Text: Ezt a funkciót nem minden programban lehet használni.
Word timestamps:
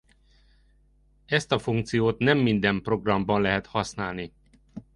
Ezt 1.25 1.51
a 1.51 1.59
funkciót 1.59 2.17
nem 2.19 2.37
minden 2.37 2.81
programban 2.81 3.41
lehet 3.41 3.65
használni. 3.67 4.33